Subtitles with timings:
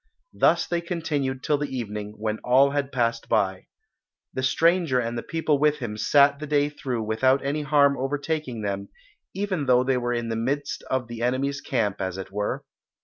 [0.33, 3.67] Thus they continued till the evening, when all had passed by.
[4.33, 8.63] The stranger and the people with him sat the day through without any harm overtaking
[8.63, 8.89] them,
[9.35, 12.65] even though they were in the midst of the enemy's camp, as it were.